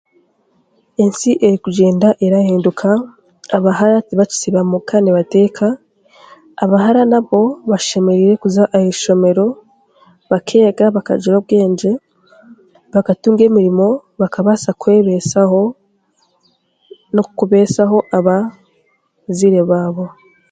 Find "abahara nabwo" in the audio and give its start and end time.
6.63-7.39